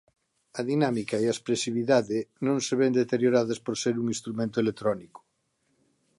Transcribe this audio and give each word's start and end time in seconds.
A 0.59 0.61
dinámica 0.71 1.15
e 1.19 1.25
a 1.27 1.33
expresividade 1.35 2.17
non 2.47 2.57
se 2.65 2.73
ven 2.81 2.91
deterioradas 3.01 3.59
por 3.65 3.75
ser 3.83 3.95
un 4.01 4.05
instrumento 4.15 4.57
electrónico. 4.63 5.19